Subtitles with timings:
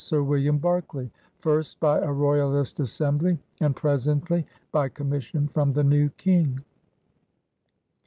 [0.03, 6.09] Sir William Berkeley— first by a royalist Assembly and presently by conmiission from the new
[6.17, 6.63] King.